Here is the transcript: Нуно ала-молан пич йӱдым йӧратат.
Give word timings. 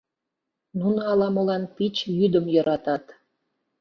Нуно 0.79 0.99
ала-молан 1.11 1.63
пич 1.75 1.95
йӱдым 2.17 2.45
йӧратат. 2.53 3.05